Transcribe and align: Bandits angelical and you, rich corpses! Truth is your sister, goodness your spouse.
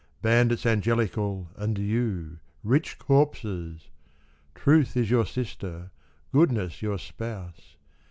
Bandits 0.23 0.65
angelical 0.65 1.51
and 1.57 1.77
you, 1.77 2.39
rich 2.63 2.97
corpses! 2.97 3.89
Truth 4.55 4.97
is 4.97 5.11
your 5.11 5.27
sister, 5.27 5.91
goodness 6.31 6.81
your 6.81 6.97
spouse. 6.97 7.75